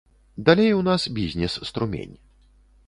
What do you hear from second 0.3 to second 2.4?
Далей у нас бізнес-струмень.